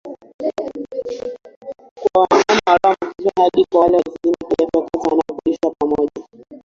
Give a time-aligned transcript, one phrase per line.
[2.13, 6.11] kwa wanyama walioambukizwa hadi kwa wale wazima kiafya wakati wanapolishwa pamoja